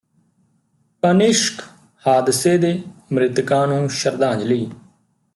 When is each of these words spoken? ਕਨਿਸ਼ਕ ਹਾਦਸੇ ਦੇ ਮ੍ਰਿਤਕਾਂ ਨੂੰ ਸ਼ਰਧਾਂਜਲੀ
ਕਨਿਸ਼ਕ 1.03 1.61
ਹਾਦਸੇ 2.05 2.57
ਦੇ 2.57 2.73
ਮ੍ਰਿਤਕਾਂ 3.11 3.65
ਨੂੰ 3.67 3.89
ਸ਼ਰਧਾਂਜਲੀ 3.89 4.65